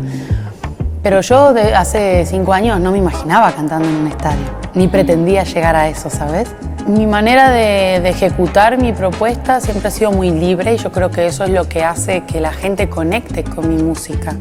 [1.02, 5.74] Pero yo hace cinco años no me imaginaba cantando en un estadio, ni pretendía llegar
[5.74, 6.54] a eso, ¿sabes?
[6.87, 11.11] Mi manera de, de ejecutar mi propuesta siempre ha sido muy libre y yo creo
[11.11, 14.35] que eso es lo que hace que la gente conecte con mi música.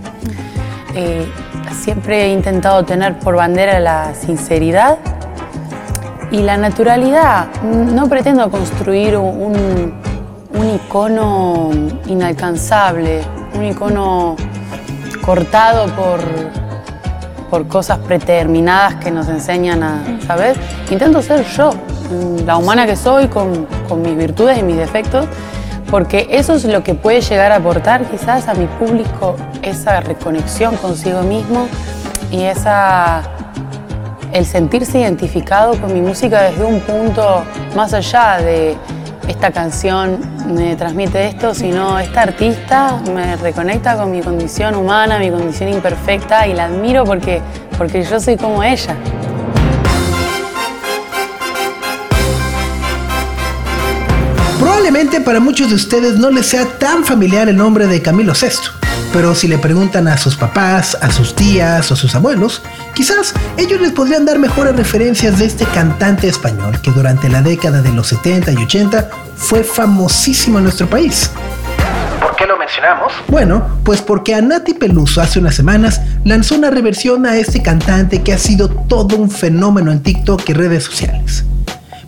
[0.93, 1.25] Eh,
[1.71, 4.97] siempre he intentado tener por bandera la sinceridad
[6.35, 7.47] y la naturalidad.
[7.63, 9.93] No pretendo construir un,
[10.75, 11.69] icono
[12.07, 13.21] inalcanzable,
[13.55, 14.35] un icono
[15.23, 16.19] cortado por,
[17.49, 20.57] por cosas predeterminadas que nos enseñan a, ¿sabes?
[20.91, 21.69] Intento ser yo,
[22.45, 25.27] la humana que soy, con, con mis virtudes y mis defectos,
[25.89, 30.75] porque eso es lo que puede llegar a aportar quizás a mi público, esa reconexión
[30.77, 31.67] consigo mismo
[32.31, 33.34] y esa
[34.35, 38.75] el sentirse identificado con mi música desde un punto más allá de
[39.29, 40.19] esta canción
[40.53, 46.45] me transmite esto, sino esta artista me reconecta con mi condición humana, mi condición imperfecta
[46.47, 47.41] y la admiro porque,
[47.77, 48.97] porque yo soy como ella.
[54.59, 58.49] Probablemente para muchos de ustedes no les sea tan familiar el nombre de Camilo VI,
[59.15, 62.61] pero si le preguntan a sus papás, a sus tías o a sus abuelos,
[62.93, 67.81] quizás ellos les podrían dar mejores referencias de este cantante español que durante la década
[67.81, 71.31] de los 70 y 80 fue famosísimo en nuestro país.
[72.19, 73.13] ¿Por qué lo mencionamos?
[73.29, 78.33] Bueno, pues porque Anati Peluso hace unas semanas lanzó una reversión a este cantante que
[78.33, 81.45] ha sido todo un fenómeno en TikTok y redes sociales.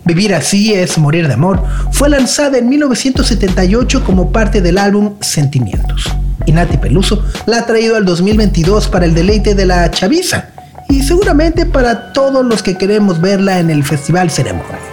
[0.04, 6.14] Vivir así es morir de amor fue lanzada en 1978 como parte del álbum Sentimientos.
[6.48, 10.46] Y Nati Peluso la ha traído al 2022 para el deleite de la chaviza
[10.88, 14.87] y seguramente para todos los que queremos verla en el Festival Ceremonia.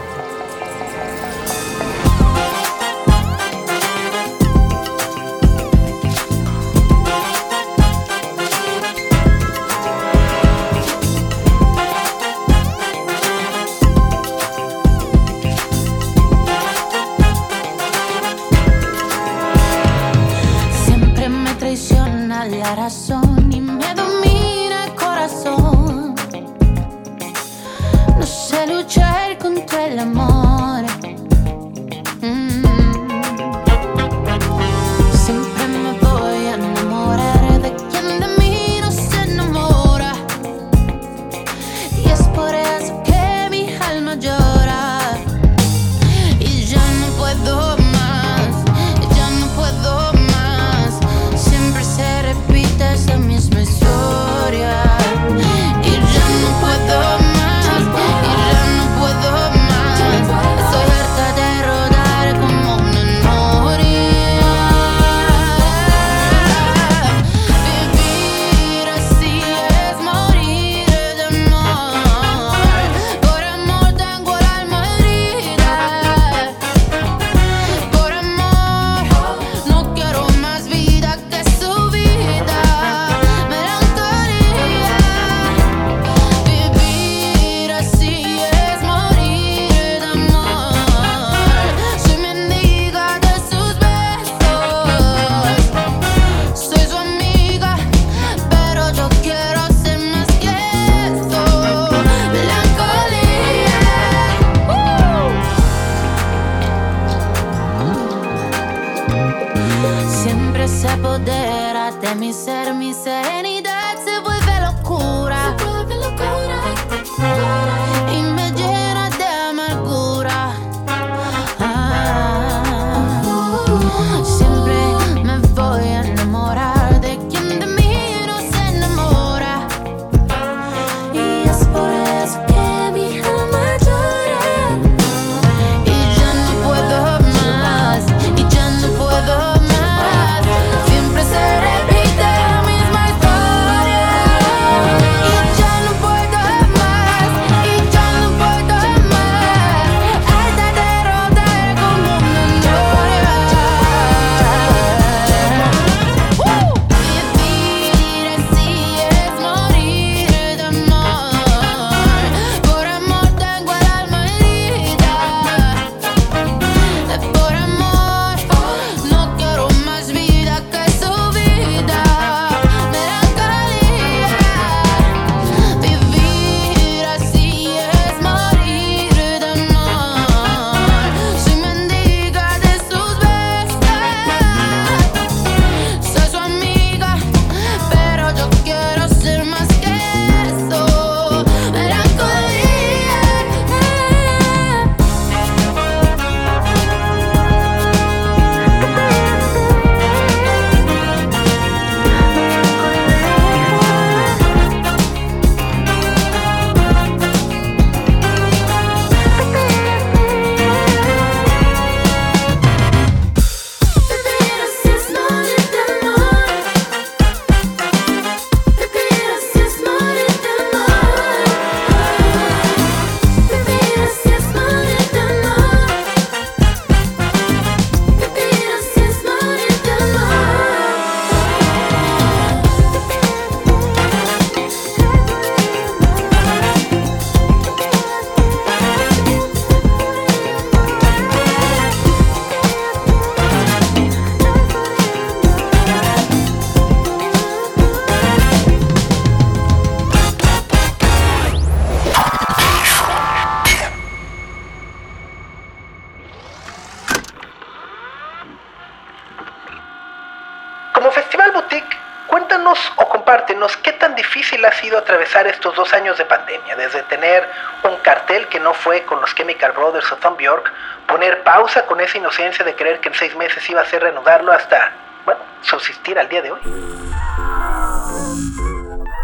[265.48, 267.48] Estos dos años de pandemia, desde tener
[267.84, 270.72] un cartel que no fue con los Chemical Brothers o Tom Bjork,
[271.08, 274.52] poner pausa con esa inocencia de creer que en seis meses iba a ser reanudarlo
[274.52, 274.91] hasta,
[275.26, 276.60] bueno, subsistir al día de hoy.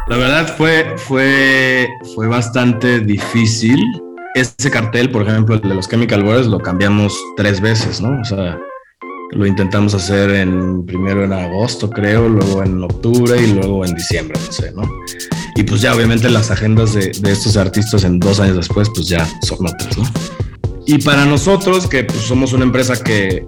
[0.08, 3.80] La verdad fue, fue, fue bastante difícil.
[4.34, 8.20] Ese cartel, por ejemplo, el de los Chemical Brothers, lo cambiamos tres veces, ¿no?
[8.20, 8.58] O sea,
[9.32, 14.40] lo intentamos hacer en primero en agosto, creo, luego en octubre y luego en diciembre,
[14.46, 14.84] no sé, ¿no?
[15.56, 19.28] Y pues ya obviamente las agendas de, estos artistas en dos años después, pues ya
[19.42, 20.04] son otras, ¿no?
[20.86, 23.46] Y para nosotros, que pues somos una empresa que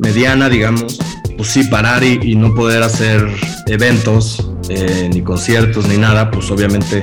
[0.00, 0.98] mediana, digamos,
[1.36, 3.26] pues sí, parar y, no poder hacer
[3.66, 7.02] eventos, eh, ni conciertos, ni nada, pues obviamente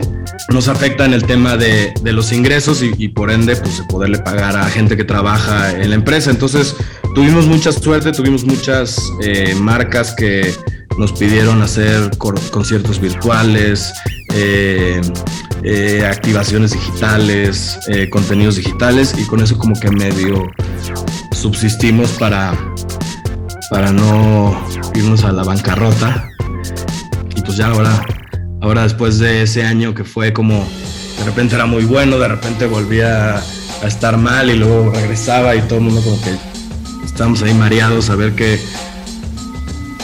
[0.50, 4.58] nos afecta en el tema de, los ingresos y, por ende, pues de poderle pagar
[4.58, 6.32] a gente que trabaja en la empresa.
[6.32, 6.76] Entonces,
[7.16, 10.54] tuvimos mucha suerte, tuvimos muchas eh, marcas que
[10.98, 13.94] nos pidieron hacer conciertos virtuales,
[14.34, 15.02] eh,
[15.64, 20.46] eh, activaciones digitales, eh, contenidos digitales y con eso como que medio
[21.34, 22.58] subsistimos para,
[23.70, 26.30] para no irnos a la bancarrota.
[27.36, 28.06] Y pues ya ahora,
[28.62, 30.66] ahora después de ese año que fue como,
[31.18, 35.62] de repente era muy bueno, de repente volvía a estar mal y luego regresaba y
[35.64, 36.36] todo el mundo como que
[37.04, 38.60] estábamos ahí mareados a ver qué,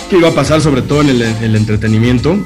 [0.10, 2.38] qué iba a pasar, sobre todo en el, el entretenimiento,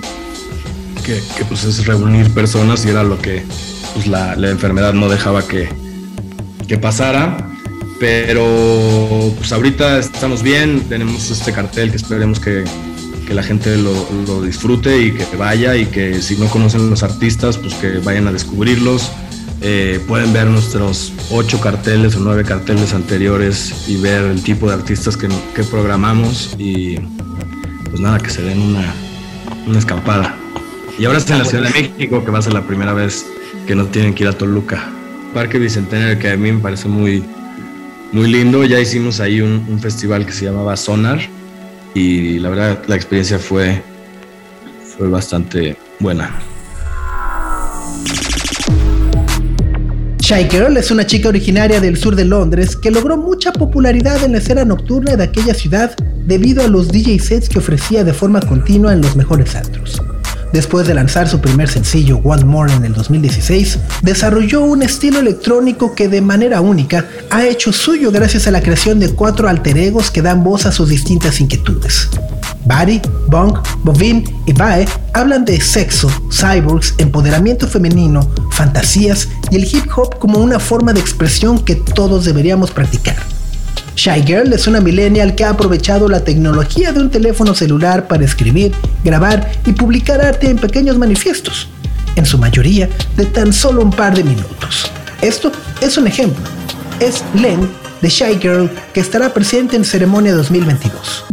[1.38, 3.44] que, pues es reunir personas y era lo que
[3.94, 5.70] pues la, la enfermedad no dejaba que,
[6.68, 7.46] que pasara.
[8.00, 12.64] Pero pues ahorita estamos bien, tenemos este cartel que esperemos que,
[13.28, 17.04] que la gente lo, lo, disfrute y que vaya y que si no conocen los
[17.04, 19.12] artistas, pues que vayan a descubrirlos.
[19.62, 24.76] Eh, pueden ver nuestros ocho carteles o nueve carteles anteriores y ver el tipo de
[24.76, 26.96] artistas que, que programamos y
[27.90, 28.94] pues nada, que se den una,
[29.68, 30.39] una escapada.
[31.00, 33.26] Y ahora está en la Ciudad de México, que va a ser la primera vez
[33.66, 34.92] que no tienen que ir a Toluca.
[35.34, 37.24] Parque Bicentenario, que a mí me parece muy,
[38.12, 38.66] muy lindo.
[38.66, 41.22] Ya hicimos ahí un, festival que se llamaba Sonar
[41.94, 43.82] y la verdad la experiencia fue,
[44.98, 46.38] fue bastante buena.
[50.18, 54.34] Shy Girl es una chica originaria del sur de Londres que logró mucha popularidad en
[54.34, 55.96] la escena nocturna de aquella ciudad
[56.26, 60.02] debido a los DJ sets que ofrecía de forma continua en los mejores antros.
[60.52, 65.94] Después de lanzar su primer sencillo One More en el 2016, desarrolló un estilo electrónico
[65.94, 70.10] que de manera única ha hecho suyo gracias a la creación de cuatro alter egos
[70.10, 72.10] que dan voz a sus distintas inquietudes.
[72.66, 79.86] Bari, Bong, Bovin y Bae hablan de sexo, cyborgs, empoderamiento femenino, fantasías y el hip
[79.96, 83.18] hop como una forma de expresión que todos deberíamos practicar.
[84.00, 88.24] Shy Girl es una millennial que ha aprovechado la tecnología de un teléfono celular para
[88.24, 88.72] escribir,
[89.04, 91.68] grabar y publicar arte en pequeños manifiestos,
[92.16, 92.88] en su mayoría
[93.18, 94.90] de tan solo un par de minutos.
[95.22, 96.46] Esto es un ejemplo.
[97.02, 97.70] Es Len
[98.02, 101.26] de Shy Girl que estará presente en ceremonia 2022.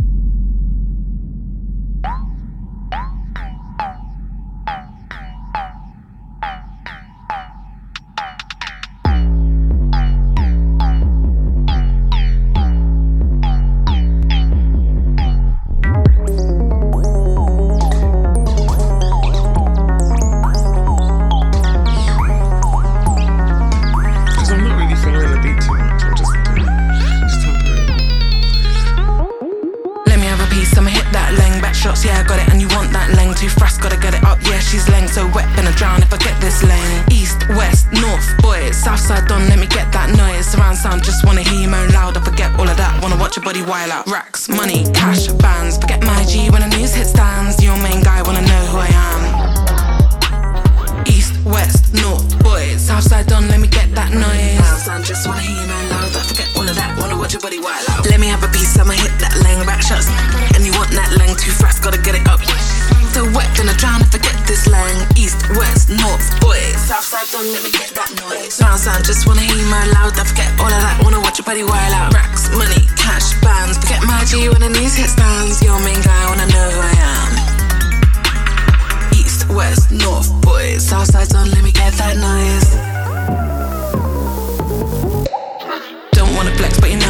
[86.57, 87.06] Flex, but you know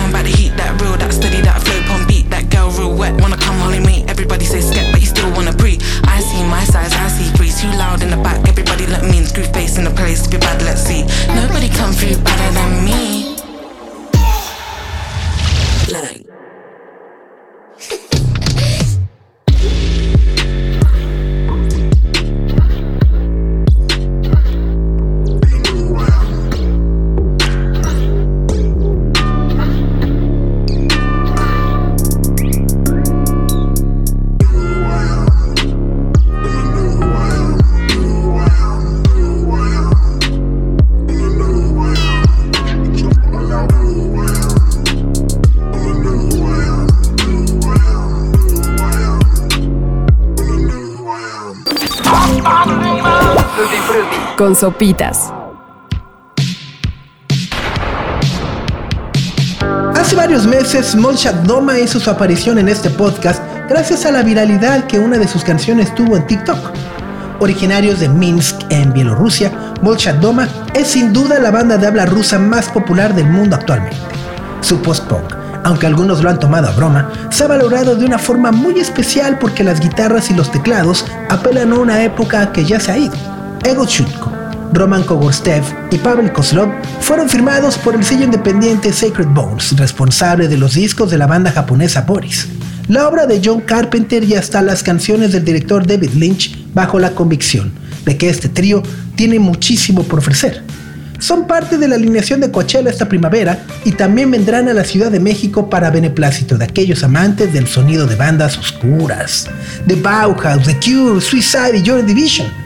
[54.56, 55.34] Sopitas.
[59.94, 64.86] Hace varios meses, Molchat Doma hizo su aparición en este podcast gracias a la viralidad
[64.86, 66.70] que una de sus canciones tuvo en TikTok.
[67.40, 69.52] Originarios de Minsk, en Bielorrusia,
[69.82, 73.98] Molchat Doma es sin duda la banda de habla rusa más popular del mundo actualmente.
[74.62, 75.34] Su post-punk,
[75.64, 79.38] aunque algunos lo han tomado a broma, se ha valorado de una forma muy especial
[79.38, 83.16] porque las guitarras y los teclados apelan a una época que ya se ha ido.
[83.64, 84.35] Ego Chutko,
[84.76, 86.68] Roman Kogorstev y Pavel Kozlov
[87.00, 91.50] fueron firmados por el sello independiente Sacred Bones, responsable de los discos de la banda
[91.50, 92.46] japonesa Boris.
[92.86, 97.12] La obra de John Carpenter y hasta las canciones del director David Lynch bajo la
[97.12, 97.72] convicción
[98.04, 98.82] de que este trío
[99.14, 100.62] tiene muchísimo por ofrecer.
[101.18, 105.10] Son parte de la alineación de Coachella esta primavera y también vendrán a la Ciudad
[105.10, 109.48] de México para beneplácito de aquellos amantes del sonido de bandas oscuras,
[109.86, 112.65] de Bauhaus, The Cure, Suicide y Joy Division.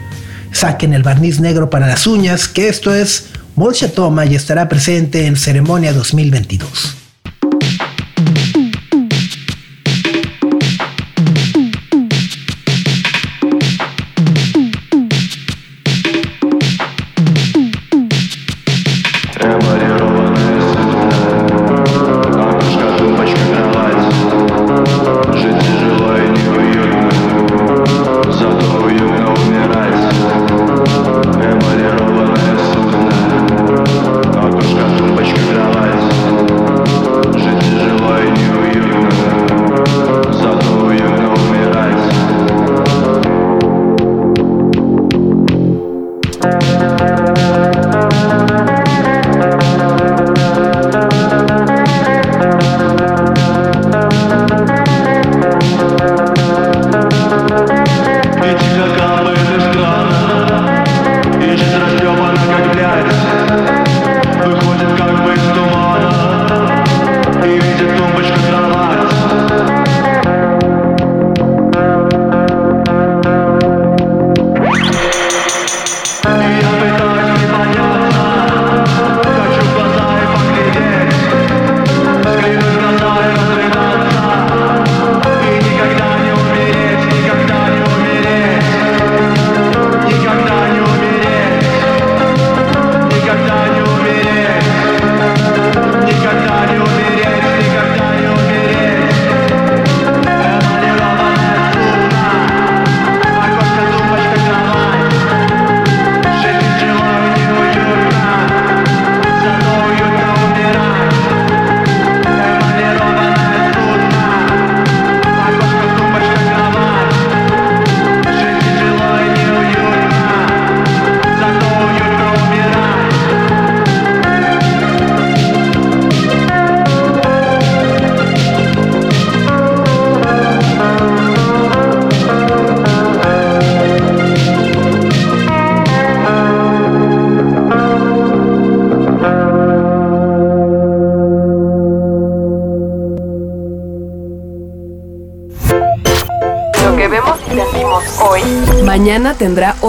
[0.51, 5.25] Saquen el barniz negro para las uñas, que esto es Bolsha Toma y estará presente
[5.25, 7.00] en Ceremonia 2022.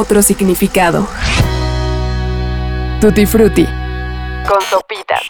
[0.03, 1.07] Otro significado.
[3.00, 3.64] Tutti Frutti.
[3.64, 5.20] Con sopitas.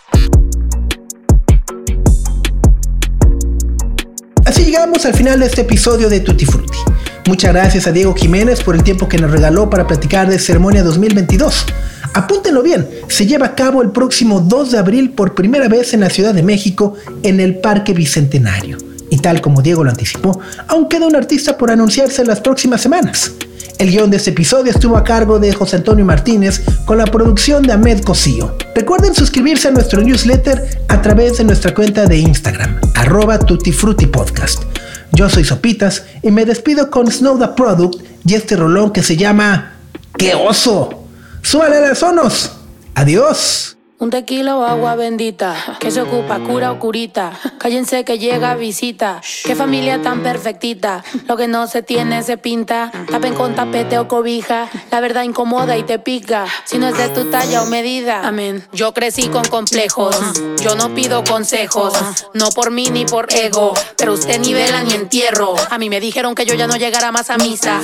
[4.47, 6.79] Así llegamos al final de este episodio de Tutti Frutti.
[7.27, 10.83] Muchas gracias a Diego Jiménez por el tiempo que nos regaló para platicar de Ceremonia
[10.83, 11.67] 2022.
[12.15, 16.01] Apúntenlo bien, se lleva a cabo el próximo 2 de abril por primera vez en
[16.01, 18.79] la Ciudad de México en el Parque Bicentenario.
[19.23, 23.31] Tal como Diego lo anticipó, aún queda un artista por anunciarse en las próximas semanas.
[23.79, 27.63] El guion de este episodio estuvo a cargo de José Antonio Martínez con la producción
[27.63, 28.57] de Ahmed Cosío.
[28.75, 34.65] Recuerden suscribirse a nuestro newsletter a través de nuestra cuenta de Instagram, arroba tutifrutipodcast.
[35.13, 39.17] Yo soy Sopitas y me despido con Snow the Product y este rolón que se
[39.17, 39.75] llama
[40.19, 41.05] ¡Qué oso!
[41.43, 42.53] ¡Súbale a las sonos!
[42.95, 43.72] ¡Adiós!
[44.03, 47.31] Un tequila o agua bendita, que se ocupa, cura o curita.
[47.59, 49.21] Cállense que llega visita.
[49.45, 51.05] Qué familia tan perfectita.
[51.29, 52.91] Lo que no se tiene se pinta.
[53.09, 54.69] Tapen con tapete o cobija.
[54.91, 56.47] La verdad incomoda y te pica.
[56.65, 58.27] Si no es de tu talla o medida.
[58.27, 58.67] Amén.
[58.73, 60.17] Yo crecí con complejos.
[60.61, 61.95] Yo no pido consejos.
[62.35, 63.73] No por mí ni por ego.
[63.97, 65.55] Pero usted ni vela ni entierro.
[65.71, 67.81] A mí me dijeron que yo ya no llegara más a misa.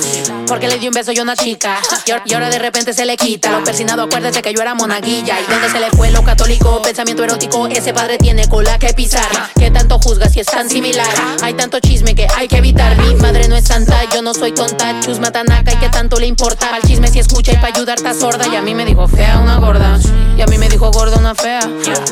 [0.47, 1.77] Porque le di un beso yo a una chica.
[2.05, 3.51] Y ahora- y ahora de repente se le quita.
[3.51, 5.39] Lo persinado, acuérdese que yo era monaguilla.
[5.39, 7.67] Y donde se le fue lo católico, pensamiento erótico.
[7.67, 9.29] Ese padre tiene cola que pisar.
[9.57, 11.07] Que tanto juzga si es tan similar?
[11.41, 12.97] Hay tanto chisme que hay que evitar.
[12.97, 14.99] Mi madre no es santa, yo no soy tonta.
[15.01, 16.73] Chusma tanaca y que tanto le importa.
[16.73, 18.47] Al chisme si escucha y pa' ayudar está sorda.
[18.47, 19.99] Y a mí me dijo fea una gorda.
[20.37, 21.61] Y a mí me dijo gorda una fea.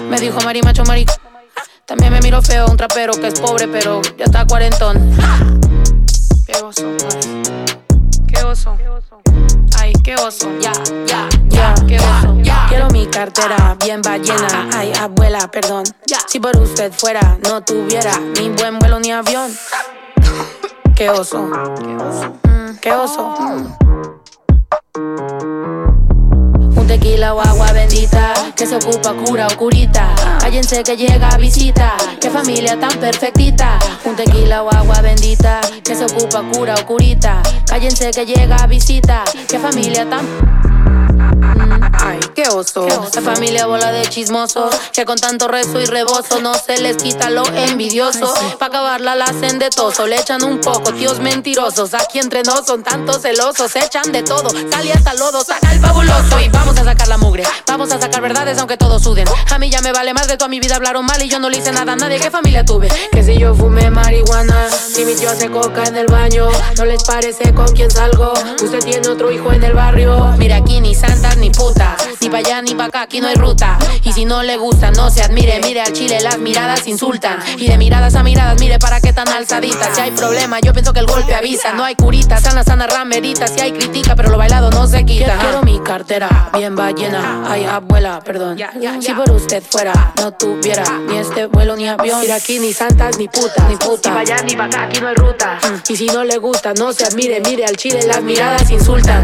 [0.10, 1.14] Me dijo mari macho marico.
[1.86, 5.18] También me miro feo un trapero que es pobre, pero ya está cuarentón.
[6.46, 6.96] Qué oso.
[8.28, 8.78] Qué oso.
[10.04, 10.50] Qué oso.
[10.60, 10.72] Ya,
[11.06, 12.38] ya, ya, qué oso.
[12.70, 14.70] Quiero mi cartera bien ballena.
[14.74, 15.84] Ay, abuela, perdón.
[16.28, 19.52] Si por usted fuera, no tuviera ni buen vuelo ni avión.
[20.96, 21.50] Qué oso.
[21.80, 22.34] Qué oso.
[22.44, 23.36] Mm, qué oso.
[26.76, 30.14] Un tequila o agua bendita que se ocupa cura o curita.
[30.48, 31.98] Cállense que llega visita.
[32.22, 33.78] Qué familia tan perfectita.
[34.06, 37.42] Un tequila o agua bendita que se ocupa cura o curita.
[37.66, 39.26] Cállense que llega visita.
[39.46, 40.26] Qué familia tan
[42.38, 42.88] qué oso.
[43.16, 47.32] La familia bola de chismosos que con tanto rezo y rebozo no se les quita
[47.32, 48.32] lo envidioso.
[48.60, 51.96] Pa' acabarla la hacen de toso, le echan un poco, tíos mentirosos.
[51.96, 54.52] Aquí entre nos son tantos celosos, echan de todo.
[54.70, 57.44] Sale hasta lodo, saca el fabuloso y vamos a sacar la mugre.
[57.66, 59.28] Vamos a sacar verdades aunque todos suden.
[59.50, 61.50] A mí ya me vale más de toda mi vida hablaron mal y yo no
[61.50, 62.20] le hice nada a nadie.
[62.20, 62.88] ¿Qué familia tuve?
[63.12, 67.04] Que si yo fumé marihuana, si mi tío hace coca en el baño, no les
[67.04, 68.34] parece con quién salgo.
[68.62, 70.36] Usted tiene otro hijo en el barrio.
[70.38, 71.98] Mira aquí ni santas ni putas.
[72.28, 73.80] Ni pa' allá ni pa' acá, aquí no hay ruta.
[74.04, 75.62] Y si no le gusta, no se admire.
[75.64, 77.40] Mire al chile, las miradas insultan.
[77.56, 79.96] Y de miradas a miradas, mire para qué tan alzaditas.
[79.96, 81.72] Si hay problema, yo pienso que el golpe avisa.
[81.72, 83.48] No hay curita, sana, sana, ramerita.
[83.48, 85.38] Si hay crítica, pero lo bailado no se quita.
[85.38, 87.46] Quiero mi cartera bien llena.
[87.48, 88.58] Ay, abuela, perdón.
[89.00, 92.20] Si por usted fuera, no tuviera ni este vuelo ni avión.
[92.20, 94.10] Mira aquí ni santas ni putas, ni puta.
[94.10, 95.60] Ni pa' allá ni pa' acá, aquí no hay ruta.
[95.88, 97.40] Y si no le gusta, no se admire.
[97.40, 99.24] Mire al chile, las miradas insultan.